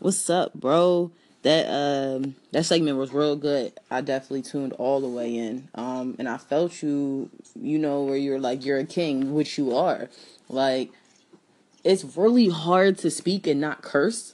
[0.00, 1.10] What's up, bro?
[1.42, 3.74] That um that segment was real good.
[3.90, 5.68] I definitely tuned all the way in.
[5.74, 9.76] Um and I felt you, you know, where you're like you're a king, which you
[9.76, 10.08] are.
[10.48, 10.90] Like
[11.84, 14.32] it's really hard to speak and not curse,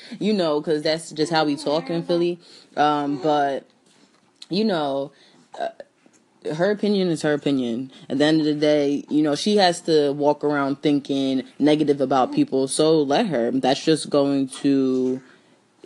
[0.18, 2.38] you know, because that's just how we talk in Philly.
[2.74, 3.68] Um, but
[4.48, 5.12] you know,
[5.60, 5.68] uh,
[6.54, 7.90] her opinion is her opinion.
[8.08, 12.00] At the end of the day, you know, she has to walk around thinking negative
[12.00, 12.68] about people.
[12.68, 13.50] So let her.
[13.50, 15.20] That's just going to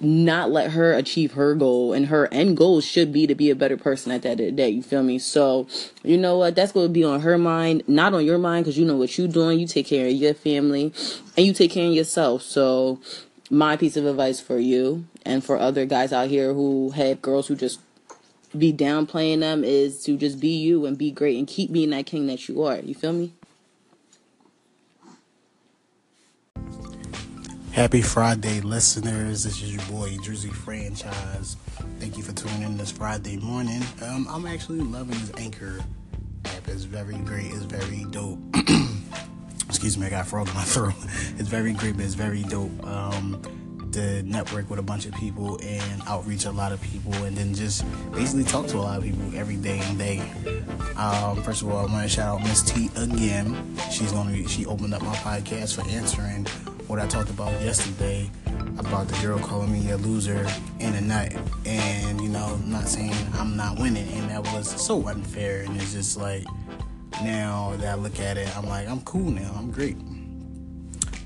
[0.02, 3.54] not let her achieve her goal and her end goal should be to be a
[3.54, 5.66] better person at the end of the day you feel me so
[6.02, 8.78] you know what that's going to be on her mind not on your mind because
[8.78, 10.92] you know what you're doing you take care of your family
[11.36, 12.98] and you take care of yourself so
[13.50, 17.48] my piece of advice for you and for other guys out here who have girls
[17.48, 17.80] who just
[18.56, 22.06] be downplaying them is to just be you and be great and keep being that
[22.06, 23.32] king that you are you feel me
[27.72, 29.44] Happy Friday, listeners.
[29.44, 31.56] This is your boy, Drizzy Franchise.
[32.00, 33.82] Thank you for tuning in this Friday morning.
[34.02, 35.78] Um, I'm actually loving this Anchor
[36.46, 36.68] app.
[36.68, 37.46] It's very great.
[37.46, 38.40] It's very dope.
[39.68, 40.94] Excuse me, I got frog in my throat.
[41.38, 42.84] It's very great, but it's very dope.
[42.84, 43.40] Um,
[43.92, 47.54] to network with a bunch of people and outreach a lot of people and then
[47.54, 50.18] just basically talk to a lot of people every day and day.
[50.96, 53.76] Um, first of all, I want to shout out Miss T again.
[53.90, 56.46] She's gonna be, she opened up my podcast for answering
[56.86, 58.30] what I talked about yesterday
[58.78, 60.46] about the girl calling me a loser
[60.80, 61.32] and a nut.
[61.66, 64.08] And, you know, not saying I'm not winning.
[64.14, 65.62] And that was so unfair.
[65.62, 66.44] And it's just like,
[67.22, 69.52] now that I look at it, I'm like, I'm cool now.
[69.56, 69.96] I'm great.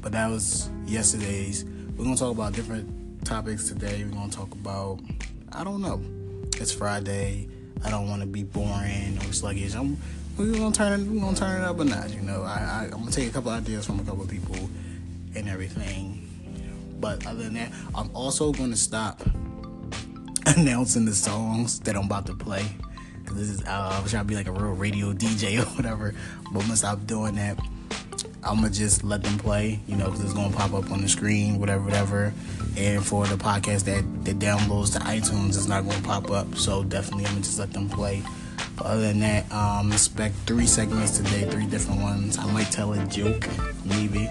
[0.03, 1.65] But that was yesterday's.
[1.97, 4.05] We're to talk about different topics today.
[4.05, 4.99] We're to talk about,
[5.53, 6.03] I don't know.
[6.61, 7.49] It's Friday.
[7.85, 9.77] I don't want to be boring or sluggish.
[9.77, 9.97] I'm,
[10.37, 11.07] we're gonna turn it.
[11.07, 12.13] We're gonna turn it up a notch.
[12.13, 14.57] You know, I, I, I'm gonna take a couple ideas from a couple people
[15.37, 16.29] and everything.
[16.99, 19.23] But other than that, I'm also to stop
[20.47, 22.67] announcing the songs that I'm about to play.
[23.25, 26.13] Cause this is uh, I'm trying to be like a real radio DJ or whatever.
[26.43, 27.57] But I'm gonna stop doing that.
[28.45, 31.09] I'm gonna just let them play, you know, because it's gonna pop up on the
[31.09, 32.33] screen, whatever, whatever.
[32.77, 36.55] And for the podcast that that downloads to iTunes, it's not gonna pop up.
[36.55, 38.23] So definitely, I'm gonna just let them play.
[38.77, 42.39] But other than that, um, expect three segments today, three different ones.
[42.39, 43.49] I might tell a joke,
[43.85, 44.29] maybe.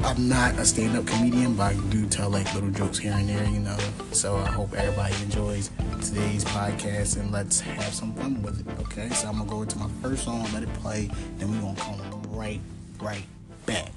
[0.00, 3.44] I'm not a stand-up comedian, but I do tell like little jokes here and there,
[3.44, 3.76] you know.
[4.12, 5.70] So I hope everybody enjoys
[6.00, 8.80] today's podcast and let's have some fun with it.
[8.84, 11.76] Okay, so I'm gonna go into my first song, let it play, then we're gonna
[11.78, 12.00] come
[12.38, 12.60] right,
[13.00, 13.24] right
[13.66, 13.92] back.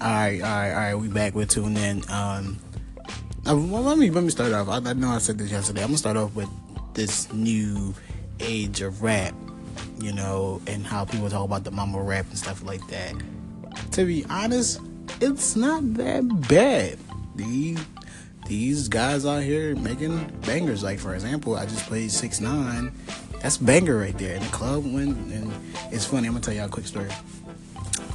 [0.00, 0.94] All right, all right, all right.
[0.94, 2.02] We back with tuning in.
[2.10, 2.58] Um,
[3.46, 4.68] uh, well, let me let me start off.
[4.68, 5.82] I, I know I said this yesterday.
[5.82, 6.48] I'm gonna start off with
[6.94, 7.94] this new
[8.40, 9.34] age of rap
[10.00, 13.14] you know, and how people talk about the mumble rap and stuff like that.
[13.92, 14.80] To be honest,
[15.20, 16.98] it's not that bad.
[17.34, 17.80] These
[18.46, 20.82] these guys out here making bangers.
[20.82, 22.92] Like for example, I just played six nine.
[23.44, 24.86] That's banger right there in the club.
[24.86, 25.52] When and
[25.92, 26.28] it's funny.
[26.28, 27.10] I'm gonna tell y'all a quick story.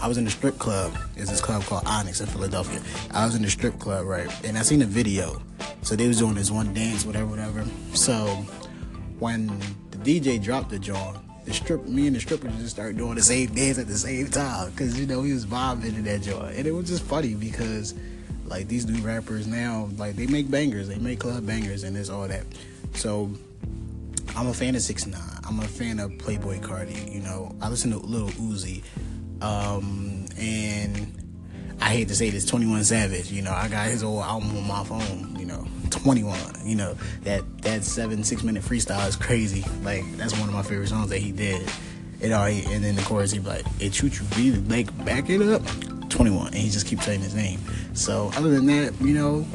[0.02, 0.98] I was in the strip club.
[1.18, 2.82] It's this club called Onyx in Philadelphia.
[3.12, 4.28] I was in the strip club, right?
[4.44, 5.40] And I seen a video.
[5.84, 7.64] So they was doing this one dance, whatever, whatever.
[7.94, 8.26] So
[9.20, 9.56] when
[9.92, 13.22] the DJ dropped the joint, the strip, me and the strippers just started doing the
[13.22, 16.56] same dance at the same time because you know we was vibing in that joint,
[16.56, 17.94] and it was just funny because
[18.48, 22.10] like these new rappers now, like they make bangers, they make club bangers, and it's
[22.10, 22.46] all that.
[22.96, 23.30] So
[24.40, 25.22] I'm a fan of Six Nine.
[25.46, 27.14] I'm a fan of Playboi Carti.
[27.14, 28.84] You know, I listen to Lil Uzi,
[29.42, 33.30] um, and I hate to say this, 21 Savage.
[33.34, 35.36] You know, I got his old album on my phone.
[35.38, 36.40] You know, 21.
[36.64, 39.66] You know, that that seven six minute freestyle is crazy.
[39.84, 41.70] Like that's one of my favorite songs that he did.
[42.22, 45.42] You know, and then the chorus he like, "It shoot you be like back it
[45.42, 45.64] up."
[46.08, 47.60] 21, and he just keeps saying his name.
[47.94, 49.46] So other than that, you know,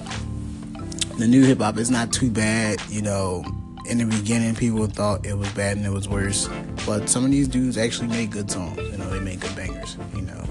[1.18, 2.82] the new hip hop is not too bad.
[2.90, 3.44] You know,
[3.86, 6.48] in the beginning, people thought it was bad and it was worse,
[6.86, 8.78] but some of these dudes actually make good songs.
[8.78, 9.96] You know, they make good bangers.
[10.14, 10.44] You know,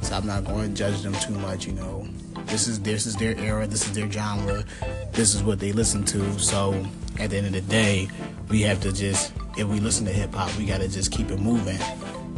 [0.00, 1.66] so I'm not going to judge them too much.
[1.66, 2.08] You know,
[2.46, 4.64] this is this is their era, this is their genre,
[5.12, 6.38] this is what they listen to.
[6.38, 6.86] So
[7.18, 8.08] at the end of the day,
[8.48, 11.30] we have to just if we listen to hip hop, we got to just keep
[11.30, 11.78] it moving,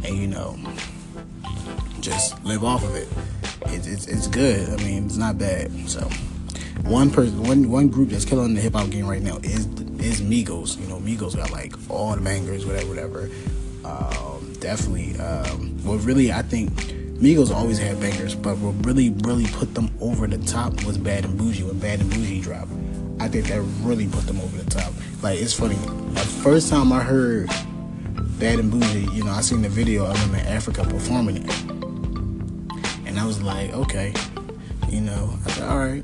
[0.03, 0.57] and you know,
[2.01, 3.07] just live off of it.
[3.67, 4.69] It's it's, it's good.
[4.69, 5.71] I mean, it's not bad.
[5.87, 6.01] So
[6.83, 9.65] one person, one one group that's killing the hip hop game right now is
[10.01, 10.79] is Migos.
[10.79, 13.29] You know, Migos got like all the bangers, whatever, whatever.
[13.85, 15.17] Um, definitely.
[15.19, 16.71] Um, well, really, I think
[17.19, 21.25] Migos always had bangers, but what really, really put them over the top was Bad
[21.25, 22.71] and Bougie when Bad and Bougie dropped.
[23.19, 24.93] I think that really put them over the top.
[25.21, 25.75] Like it's funny.
[25.75, 27.47] The first time I heard
[28.39, 31.61] Bad and Bougie, you know, I seen the video of them in Africa performing it,
[33.05, 34.13] and I was like, okay,
[34.91, 36.03] You know, I said, all right.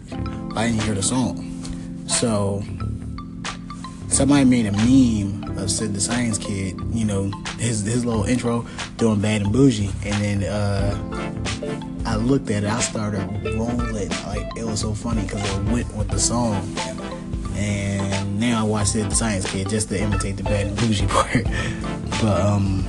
[0.56, 1.44] I didn't hear the song.
[2.08, 2.64] So
[4.18, 8.66] somebody made a meme of Sid the Science Kid, you know, his his little intro
[8.98, 10.98] doing bad and bougie, and then uh,
[12.04, 13.20] I looked at it, I started
[13.56, 13.94] rolling,
[14.26, 16.56] like it was so funny because it went with the song,
[17.58, 21.06] and now I watch Sid the Science Kid just to imitate the bad and bougie
[21.10, 21.44] part,
[22.20, 22.84] but um,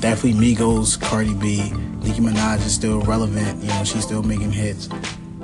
[0.00, 1.70] definitely Migos, Cardi B,
[2.02, 4.88] Nicki Minaj is still relevant, you know, she's still making hits.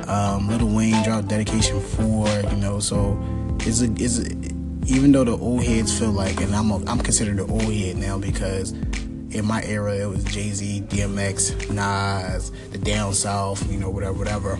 [0.08, 3.16] Um, Lil Wayne dropped Dedication 4, you know, so
[3.60, 4.57] it's a, it's a,
[4.88, 7.96] even though the old heads feel like, and I'm a, I'm considered an old head
[7.96, 13.78] now because in my era it was Jay Z, DMX, Nas, the Down South, you
[13.78, 14.58] know, whatever, whatever.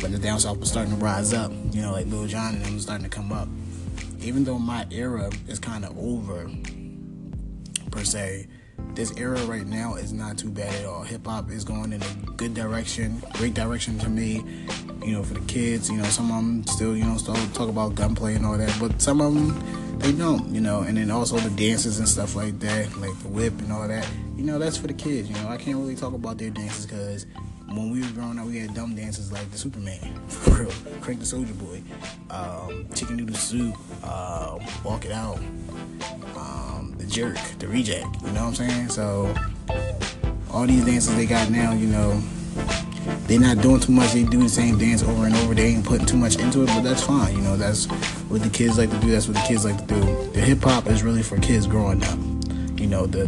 [0.00, 2.64] But the Down South was starting to rise up, you know, like Lil Jon and
[2.64, 3.48] them was starting to come up.
[4.20, 6.48] Even though my era is kind of over,
[7.90, 8.46] per se,
[8.94, 11.02] this era right now is not too bad at all.
[11.02, 14.42] Hip hop is going in a good direction, great direction to me.
[15.04, 17.68] You know, for the kids, you know, some of them still, you know, still talk
[17.68, 20.80] about gunplay and all that, but some of them they don't, you know.
[20.80, 24.08] And then also the dances and stuff like that, like the whip and all that.
[24.36, 25.28] You know, that's for the kids.
[25.28, 27.26] You know, I can't really talk about their dances because
[27.68, 31.20] when we were growing up, we had dumb dances like the Superman, for real, Crank
[31.20, 31.82] the Soulja Boy,
[32.30, 35.38] um, Chicken Noodle Soup, uh, Walk It Out.
[36.36, 36.75] Um,
[37.06, 38.06] the jerk, the reject.
[38.22, 38.88] You know what I'm saying?
[38.88, 39.34] So
[40.50, 42.20] all these dances they got now, you know,
[43.26, 44.12] they're not doing too much.
[44.12, 45.54] They do the same dance over and over.
[45.54, 47.34] They ain't putting too much into it, but that's fine.
[47.34, 47.86] You know, that's
[48.28, 49.10] what the kids like to do.
[49.10, 50.30] That's what the kids like to do.
[50.32, 52.18] The hip hop is really for kids growing up.
[52.78, 53.26] You know, the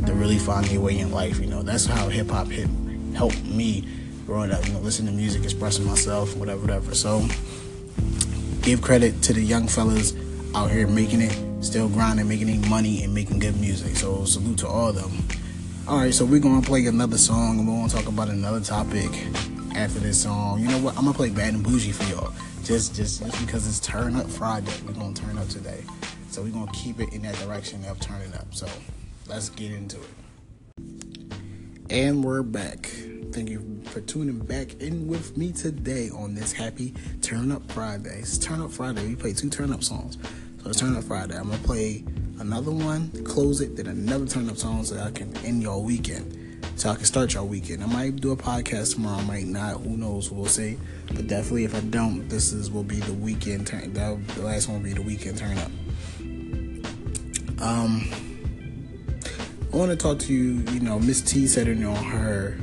[0.00, 1.38] the really find their way in life.
[1.38, 2.68] You know, that's how hip hop hit
[3.14, 3.86] helped me
[4.26, 4.66] growing up.
[4.66, 6.94] You know, listening to music, expressing myself, whatever, whatever.
[6.94, 7.26] So
[8.62, 10.14] give credit to the young fellas
[10.54, 13.96] out here making it still grinding, making money, and making good music.
[13.96, 15.26] So salute to all of them.
[15.86, 19.10] All right, so we're gonna play another song, and we're gonna talk about another topic
[19.74, 20.60] after this song.
[20.60, 20.96] You know what?
[20.96, 22.32] I'm gonna play Bad and Bougie for y'all,
[22.64, 24.72] just just just because it's Turn Up Friday.
[24.86, 25.82] We're gonna turn up today,
[26.30, 28.54] so we're gonna keep it in that direction of turning up.
[28.54, 28.68] So
[29.26, 30.10] let's get into it.
[31.90, 32.86] And we're back.
[33.32, 38.20] Thank you for tuning back in with me today on this happy Turn Up Friday.
[38.20, 39.06] It's Turn Up Friday.
[39.06, 40.18] We play two turn up songs.
[40.64, 41.36] So Turn Up Friday.
[41.36, 42.04] I'm gonna play
[42.38, 46.36] another one, close it, then another Turn Up song so I can end your weekend.
[46.76, 47.82] So I can start your weekend.
[47.82, 49.80] I might do a podcast tomorrow, I might not.
[49.80, 50.30] Who knows?
[50.30, 50.78] We'll see.
[51.08, 53.92] But definitely, if I don't, this is will be the weekend turn.
[53.94, 55.70] That the last one will be the weekend turn up.
[57.62, 58.10] Um,
[59.72, 60.62] I want to talk to you.
[60.72, 62.58] You know, Miss T said it on her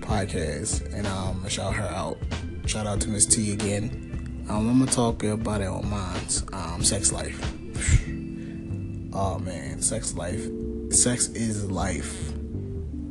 [0.00, 2.18] podcast, and um, I shout her out.
[2.66, 4.03] Shout out to Miss T again.
[4.48, 6.20] Um, I'm gonna talk about it on mine.
[6.52, 7.40] Um, sex life.
[9.14, 10.46] oh man, sex life.
[10.90, 12.32] Sex is life.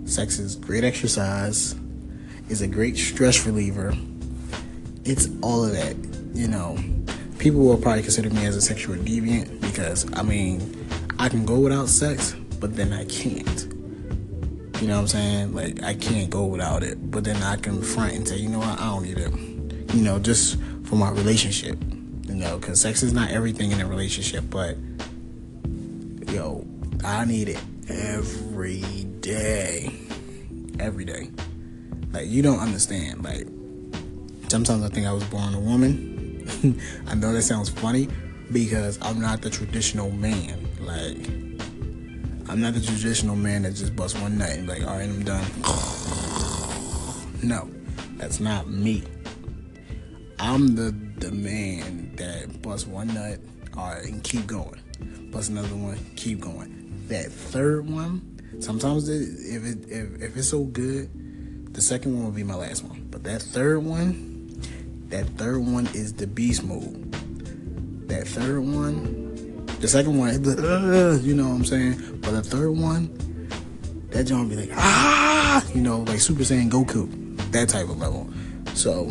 [0.06, 1.76] Sex is great exercise.
[2.50, 3.96] It's a great stress reliever.
[5.06, 5.96] It's all of that.
[6.36, 6.78] You know,
[7.40, 10.88] people will probably consider me as a sexual deviant because I mean,
[11.18, 13.74] I can go without sex, but then I can't.
[14.82, 15.56] You know what I'm saying?
[15.56, 18.60] Like I can't go without it, but then I can front and say, you know
[18.60, 19.96] what, I don't need it.
[19.96, 20.58] You know, just
[20.94, 21.75] for my relationship.
[22.28, 24.78] You know, because sex is not everything in a relationship, but
[26.31, 26.68] yo,
[27.04, 27.60] I need it
[27.90, 28.81] every
[29.19, 29.92] day.
[30.80, 31.31] Every day.
[32.12, 33.24] Like, you don't understand.
[33.24, 33.48] Like,
[34.50, 36.48] sometimes I think I was born a woman.
[37.08, 38.08] I know that sounds funny
[38.51, 40.70] because I'm not the traditional man.
[40.79, 41.18] Like,
[42.50, 45.24] I'm not the traditional man that just busts one nut and like, all right, I'm
[45.24, 45.46] done.
[47.44, 47.70] No,
[48.15, 49.03] that's not me.
[50.44, 53.40] I'm the the man that busts one nut,
[53.78, 54.78] all right, and keep going.
[55.32, 57.06] Bust another one, keep going.
[57.08, 62.26] That third one, sometimes it, if it if, if it's so good, the second one
[62.26, 63.08] will be my last one.
[63.10, 64.62] But that third one,
[65.08, 67.14] that third one is the beast mode.
[68.10, 72.20] That third one, the second one, uh, you know what I'm saying.
[72.22, 73.08] But the third one,
[74.10, 78.30] that joint be like ah, you know, like Super Saiyan Goku, that type of level.
[78.74, 79.10] So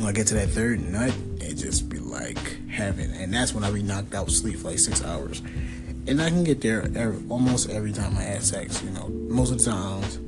[0.00, 3.12] when I get to that third nut, it just be like heaven.
[3.12, 5.42] And that's when I be knocked out sleep for like six hours.
[6.06, 9.08] And I can get there every, almost every time I have sex, you know.
[9.08, 10.18] Most of the times,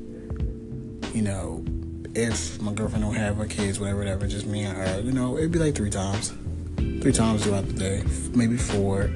[1.15, 1.65] you know,
[2.13, 5.37] if my girlfriend don't have her kids, whatever, whatever, just me and her, you know,
[5.37, 6.33] it'd be like three times.
[6.75, 8.03] Three times throughout the day.
[8.35, 9.09] Maybe four,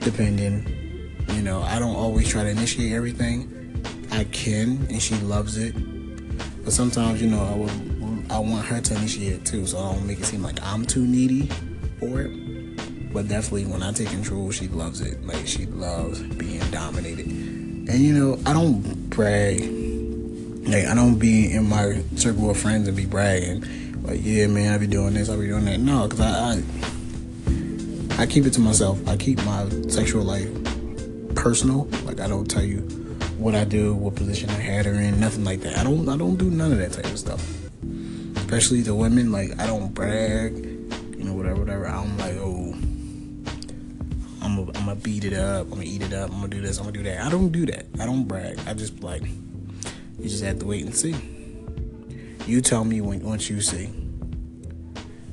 [0.00, 0.66] depending.
[1.28, 3.54] You know, I don't always try to initiate everything.
[4.10, 5.74] I can, and she loves it.
[6.64, 7.87] But sometimes, you know, I will
[8.30, 10.84] I want her to initiate it too, so I don't make it seem like I'm
[10.84, 11.48] too needy
[11.98, 13.12] for it.
[13.12, 15.24] But definitely, when I take control, she loves it.
[15.26, 17.26] Like she loves being dominated.
[17.26, 19.60] And you know, I don't brag
[20.66, 23.64] Like I don't be in my circle of friends and be bragging,
[24.02, 25.80] like yeah, man, I be doing this, I be doing that.
[25.80, 26.62] No, because I,
[28.18, 29.06] I I keep it to myself.
[29.08, 30.48] I keep my sexual life
[31.34, 31.84] personal.
[32.04, 32.80] Like I don't tell you
[33.38, 35.78] what I do, what position I had her in, nothing like that.
[35.78, 37.57] I don't I don't do none of that type of stuff.
[38.48, 41.86] Especially the women, like I don't brag, you know, whatever, whatever.
[41.86, 42.72] I'm like, oh,
[44.40, 46.62] I'm gonna I'm gonna beat it up, I'm gonna eat it up, I'm gonna do
[46.62, 47.26] this, I'm gonna do that.
[47.26, 47.84] I don't do that.
[48.00, 48.58] I don't brag.
[48.66, 51.14] I just like you just have to wait and see.
[52.46, 53.90] You tell me when once you see.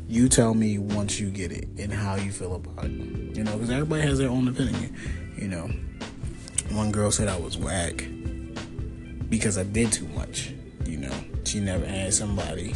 [0.09, 2.91] You tell me once you get it and how you feel about it.
[2.91, 4.93] You know, because everybody has their own opinion.
[5.37, 5.69] You know,
[6.71, 7.95] one girl said I was whack
[9.29, 10.51] because I did too much.
[10.85, 11.13] You know,
[11.45, 12.75] she never had somebody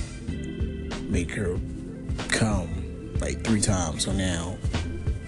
[1.09, 1.59] make her
[2.29, 4.05] come like three times.
[4.05, 4.57] So now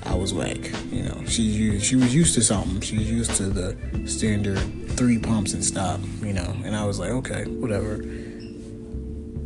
[0.04, 2.82] I was like, You know, she she was used to something.
[2.82, 4.60] She was used to the standard
[4.92, 6.00] three pumps and stop.
[6.22, 7.98] You know, and I was like, okay, whatever.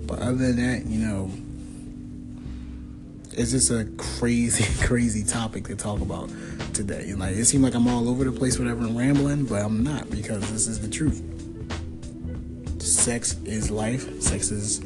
[0.07, 1.31] But other than that, you know,
[3.37, 6.29] it's just a crazy, crazy topic to talk about
[6.73, 7.09] today.
[7.09, 9.83] And like, it seemed like I'm all over the place, whatever, and rambling, but I'm
[9.83, 11.21] not because this is the truth.
[12.81, 14.21] Sex is life.
[14.21, 14.81] Sex is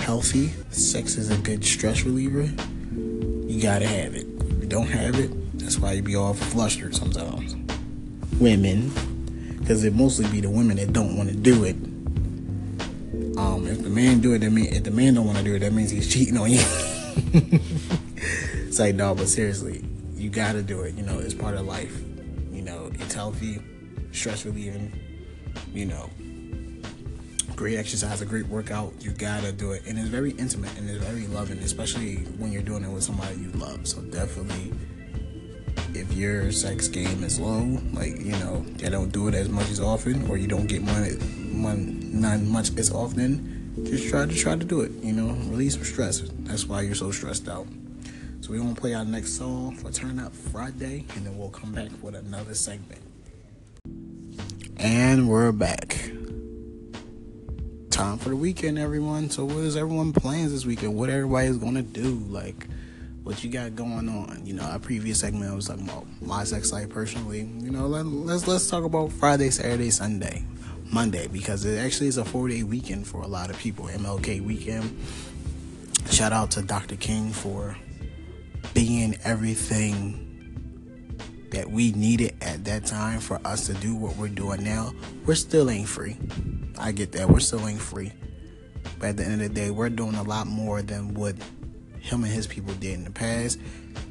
[0.00, 0.52] healthy.
[0.70, 2.42] Sex is a good stress reliever.
[3.50, 4.26] You gotta have it.
[4.40, 7.54] If you don't have it, that's why you be all flustered sometimes.
[8.40, 8.90] Women,
[9.58, 11.76] because it mostly be the women that don't want to do it.
[13.38, 15.54] Um, if the man do it, that mean if the man don't want to do
[15.54, 16.60] it, that means he's cheating on you.
[18.66, 20.94] it's like no, but seriously, you gotta do it.
[20.94, 22.00] You know, it's part of life.
[22.50, 23.60] You know, it's healthy,
[24.12, 24.92] stress relieving.
[25.74, 26.10] You know,
[27.60, 28.90] great exercise, a great workout.
[29.00, 32.62] You gotta do it, and it's very intimate and it's very loving, especially when you're
[32.62, 33.86] doing it with somebody you love.
[33.86, 34.72] So definitely,
[35.92, 39.68] if your sex game is low, like you know, you don't do it as much
[39.68, 41.18] as often, or you don't get money,
[41.52, 43.84] money not much as often.
[43.84, 44.92] Just try to try to do it.
[45.02, 46.22] You know, release some stress.
[46.48, 47.66] That's why you're so stressed out.
[48.40, 51.72] So we're gonna play our next song for Turn Up Friday, and then we'll come
[51.72, 53.02] back with another segment.
[54.78, 56.10] And we're back.
[58.00, 59.28] Time for the weekend, everyone.
[59.28, 60.96] So what is everyone plans this weekend?
[60.96, 62.14] What everybody's gonna do?
[62.30, 62.66] Like
[63.24, 64.40] what you got going on?
[64.42, 67.40] You know, our previous segment I was talking about my sex life personally.
[67.40, 70.42] You know, let, let's let's talk about Friday, Saturday, Sunday,
[70.90, 73.84] Monday because it actually is a four day weekend for a lot of people.
[73.84, 74.98] MLK weekend.
[76.10, 76.96] Shout out to Dr.
[76.96, 77.76] King for
[78.72, 80.29] being everything
[81.50, 84.92] that we needed at that time for us to do what we're doing now.
[85.26, 86.16] We're still ain't free.
[86.78, 87.28] I get that.
[87.28, 88.12] We're still ain't free.
[88.98, 91.34] But at the end of the day, we're doing a lot more than what
[92.00, 93.58] him and his people did in the past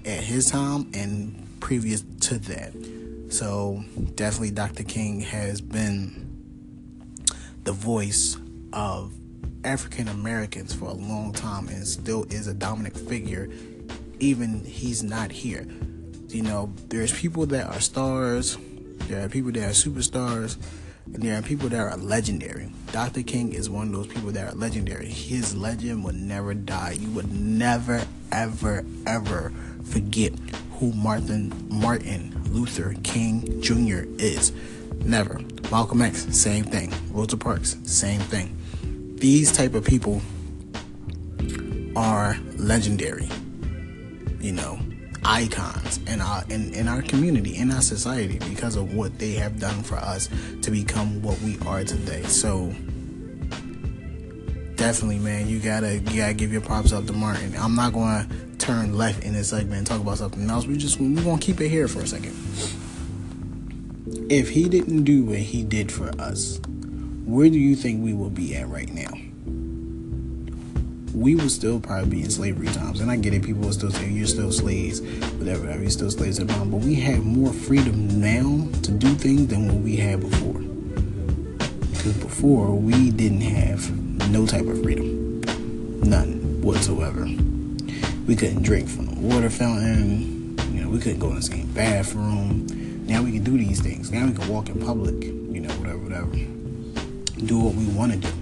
[0.05, 2.73] at his time and previous to that.
[3.29, 3.83] So
[4.15, 4.83] definitely Dr.
[4.83, 6.27] King has been
[7.63, 8.37] the voice
[8.73, 9.13] of
[9.63, 13.49] African Americans for a long time and still is a dominant figure
[14.19, 15.65] even he's not here.
[16.29, 18.55] You know, there's people that are stars,
[19.07, 20.57] there are people that are superstars,
[21.11, 22.71] and there are people that are legendary.
[22.91, 23.23] Dr.
[23.23, 25.07] King is one of those people that are legendary.
[25.07, 26.97] His legend would never die.
[26.99, 29.51] You would never, ever, ever
[29.83, 30.33] forget
[30.73, 34.03] who Martin Martin Luther King Jr.
[34.19, 34.51] is.
[35.03, 35.41] Never.
[35.71, 36.93] Malcolm X, same thing.
[37.11, 38.55] Rosa Parks, same thing.
[39.15, 40.21] These type of people
[41.95, 43.29] are legendary.
[44.39, 44.79] You know,
[45.23, 49.59] icons in our in, in our community, in our society, because of what they have
[49.59, 50.29] done for us
[50.61, 52.23] to become what we are today.
[52.23, 52.73] So
[54.75, 57.55] definitely, man, you gotta you gotta give your props up to Martin.
[57.57, 60.65] I'm not gonna turn left in this segment and talk about something else.
[60.65, 62.35] We just we gonna keep it here for a second.
[64.31, 66.59] If he didn't do what he did for us,
[67.25, 69.11] where do you think we will be at right now?
[71.19, 73.01] We would still probably be in slavery times.
[73.01, 76.09] And I get it, people will still say you're still slaves, whatever, whatever, you're still
[76.09, 76.71] slaves at home.
[76.71, 80.61] But we have more freedom now to do things than what we had before.
[81.91, 83.91] Because before we didn't have
[84.29, 85.41] no type of freedom.
[86.01, 87.25] None whatsoever.
[88.25, 91.67] We couldn't drink from the water fountain, you know, we couldn't go in the same
[91.73, 92.67] bathroom.
[93.07, 94.11] Now we can do these things.
[94.11, 96.31] Now we can walk in public, you know, whatever, whatever.
[97.45, 98.33] Do what we want to do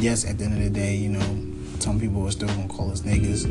[0.00, 1.49] yes, at the end of the day, you know,
[1.82, 3.46] some people are still gonna call us niggas.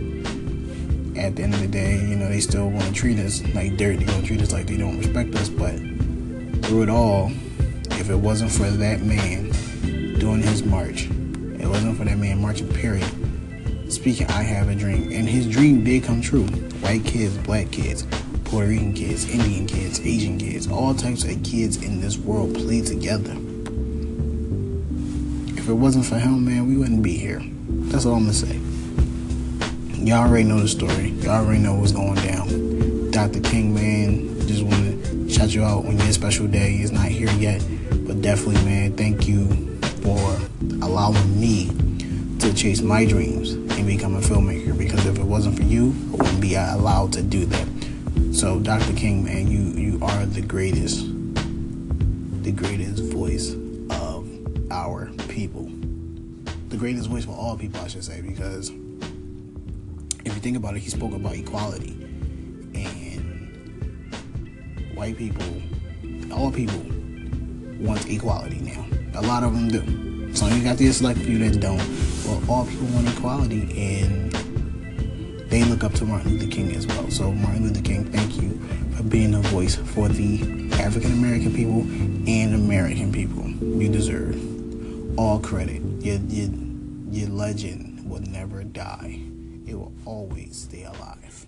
[1.18, 4.00] At the end of the day, you know, they still wanna treat us like dirt.
[4.00, 5.50] They gonna treat us like they don't respect us.
[5.50, 5.76] But
[6.66, 7.32] through it all,
[7.92, 9.52] if it wasn't for that man
[10.20, 11.08] doing his march,
[11.60, 13.10] it wasn't for that man marching, period.
[13.92, 15.12] Speaking, I have a dream.
[15.12, 16.46] And his dream did come true.
[16.82, 18.06] White kids, black kids,
[18.46, 22.82] Puerto Rican kids, Indian kids, Asian kids, all types of kids in this world play
[22.82, 23.36] together
[25.58, 27.44] If it wasn't for him, man, we wouldn't be here.
[27.90, 28.60] That's all I'm gonna say.
[30.06, 31.10] Y'all already know the story.
[31.22, 33.10] Y'all already know what's going down.
[33.10, 33.42] Dr.
[33.42, 36.78] King, man, just want to shout you out on your special day.
[36.78, 37.66] He's not here yet,
[38.08, 39.48] but definitely, man, thank you
[40.04, 40.20] for
[40.84, 41.72] allowing me
[42.38, 44.78] to chase my dreams and become a filmmaker.
[44.78, 47.68] Because if it wasn't for you, I wouldn't be allowed to do that.
[48.36, 48.94] So, Dr.
[48.94, 51.06] King, man, you you are the greatest,
[52.44, 53.52] the greatest voice
[53.90, 54.30] of
[54.72, 55.72] our people.
[56.80, 58.70] Greatest voice for all people, I should say, because
[60.24, 61.92] if you think about it, he spoke about equality
[62.74, 63.20] and
[64.96, 65.46] white people,
[66.32, 66.82] all people
[67.80, 68.86] want equality now.
[69.20, 70.34] A lot of them do.
[70.34, 71.86] So you got the select few that don't.
[72.26, 74.32] But all people want equality and
[75.50, 77.12] they look up to Martin Luther King as well.
[77.12, 78.52] So Martin Luther King, thank you
[78.96, 81.82] for being a voice for the African American people
[82.26, 83.50] and American people.
[83.50, 84.40] You deserve
[85.20, 85.82] all credit.
[86.00, 86.69] Your, your,
[87.12, 89.22] your legend will never die.
[89.66, 91.48] It will always stay alive.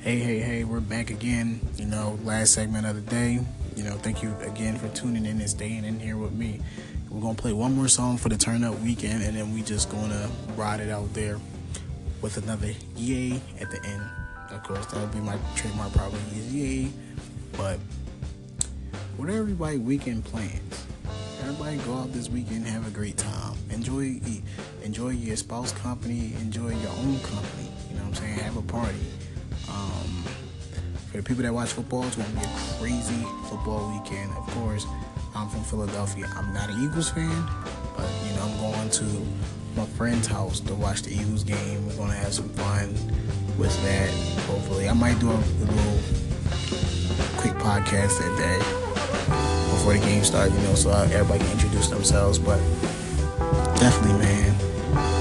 [0.00, 1.60] Hey, hey, hey, we're back again.
[1.76, 3.38] You know, last segment of the day.
[3.76, 6.60] You know, thank you again for tuning in and staying in here with me.
[7.08, 9.90] We're gonna play one more song for the turn up weekend, and then we just
[9.90, 11.38] gonna ride it out there
[12.22, 14.02] with another yay at the end.
[14.50, 16.90] Of course, that'll be my trademark probably is yay.
[17.56, 17.78] But
[19.16, 20.86] what are everybody weekend plans?
[21.40, 23.56] Everybody go out this weekend, have a great time.
[23.70, 24.20] Enjoy
[24.84, 27.68] enjoy your spouse company, enjoy your own company.
[27.90, 28.38] You know what I'm saying?
[28.38, 28.98] Have a party.
[29.68, 30.24] Um,
[31.10, 34.30] for the people that watch football, it's gonna be a crazy football weekend.
[34.36, 34.86] Of course,
[35.34, 36.30] I'm from Philadelphia.
[36.36, 37.46] I'm not an Eagles fan,
[37.96, 39.26] but you know I'm going to
[39.76, 41.86] my friend's house to watch the Eagles game.
[41.86, 42.94] We're gonna have some fun
[43.58, 44.10] with that.
[44.46, 45.98] Hopefully, I might do a, little
[47.36, 48.58] quick podcast that day
[49.70, 50.54] before the game starts.
[50.54, 52.38] You know, so everybody can introduce themselves.
[52.38, 52.58] But
[53.78, 54.58] definitely, man,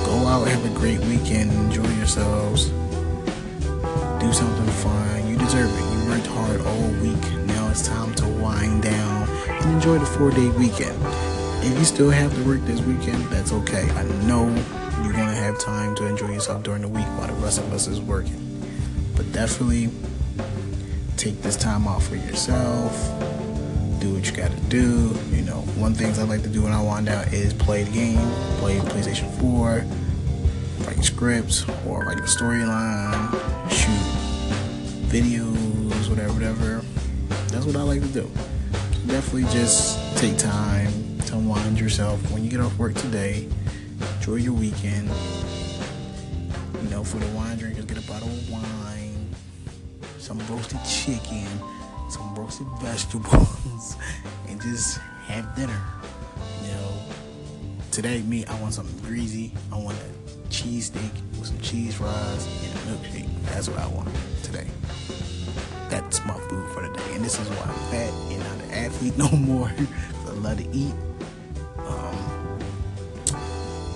[0.05, 2.71] go out, have a great weekend, enjoy yourselves
[4.21, 5.27] do something fun.
[5.27, 5.93] You deserve it.
[5.93, 7.47] You worked hard all week.
[7.47, 11.30] Now it's time to wind down and enjoy the four day weekend.
[11.63, 13.88] If you still have to work this weekend, that's okay.
[13.91, 14.47] I know
[15.04, 17.71] you're going to have time to enjoy yourself during the week while the rest of
[17.71, 18.65] us is working.
[19.15, 19.91] But definitely
[21.17, 22.95] take this time off for yourself.
[24.00, 25.15] Do what you got to do.
[25.30, 27.91] You know, one things I like to do when I wind down is play the
[27.91, 28.17] game,
[28.58, 29.86] play PlayStation 4
[30.88, 33.30] writing scripts or writing storyline,
[33.69, 36.82] shoot videos, whatever, whatever.
[37.50, 38.32] That's what I like to do.
[39.06, 43.47] Definitely just take time to unwind yourself when you get off work today.
[44.17, 45.07] Enjoy your weekend.
[46.83, 49.29] You know, for the wine drinkers, get a bottle of wine,
[50.17, 51.47] some roasted chicken,
[52.09, 53.95] some roasted vegetables,
[54.49, 55.79] and just have dinner.
[56.63, 56.93] You know,
[57.91, 59.53] today, me, I want something greasy.
[59.71, 63.29] I want a cheese steak with some cheese fries and a milkshake.
[63.45, 64.09] That's what I want
[64.43, 64.67] today.
[65.87, 67.15] That's my food for the day.
[67.15, 69.71] And this is why I'm fat and not an athlete no more.
[70.27, 70.93] I love to eat.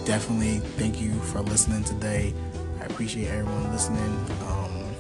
[0.06, 2.32] Definitely thank you for listening today.
[2.80, 4.14] I appreciate everyone listening.
[4.48, 4.94] Um,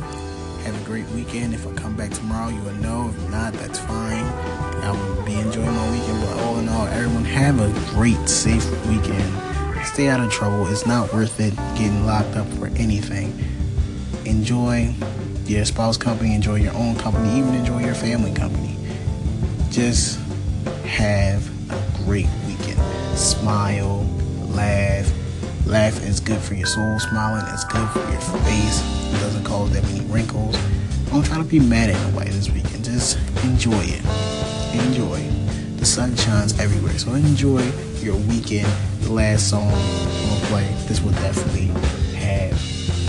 [0.63, 1.53] have a great weekend.
[1.53, 3.09] If I come back tomorrow, you will know.
[3.15, 4.25] If not, that's fine.
[4.83, 6.21] I will be enjoying my weekend.
[6.21, 9.31] But all in all, everyone have a great, safe weekend.
[9.85, 10.65] Stay out of trouble.
[10.71, 13.37] It's not worth it getting locked up for anything.
[14.25, 14.91] Enjoy
[15.45, 18.75] your spouse company, enjoy your own company, even enjoy your family company.
[19.69, 20.19] Just
[20.85, 22.81] have a great weekend.
[23.15, 24.03] Smile,
[24.55, 25.11] laugh.
[25.65, 26.99] Laugh is good for your soul.
[26.99, 28.81] Smiling is good for your face.
[29.13, 30.55] It doesn't cause that many wrinkles.
[31.09, 32.85] Don't try to be mad at nobody this weekend.
[32.85, 34.03] Just enjoy it.
[34.87, 35.19] Enjoy.
[35.77, 36.97] The sun shines everywhere.
[36.97, 37.63] So enjoy
[37.99, 38.67] your weekend.
[39.01, 40.67] The last song I'm gonna play.
[40.87, 41.67] This will definitely
[42.17, 42.53] have,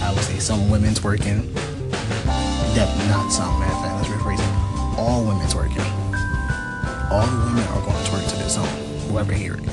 [0.02, 1.52] I would say, some women's working.
[2.74, 3.60] Definitely not some.
[3.60, 4.98] Fact, let's rephrase it.
[4.98, 5.80] All women's working.
[7.10, 8.66] All the women are going to twerk to this song.
[9.08, 9.64] Whoever hear it.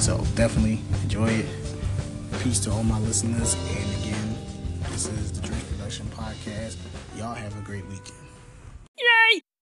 [0.00, 1.46] So definitely enjoy it.
[2.42, 3.52] Peace to all my listeners.
[3.52, 4.34] And again,
[4.92, 6.76] this is the Drink Production Podcast.
[7.18, 8.09] Y'all have a great weekend.